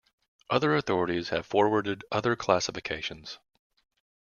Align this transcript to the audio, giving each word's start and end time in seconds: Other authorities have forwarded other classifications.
Other 0.49 0.75
authorities 0.75 1.29
have 1.29 1.45
forwarded 1.45 2.03
other 2.11 2.35
classifications. 2.35 3.37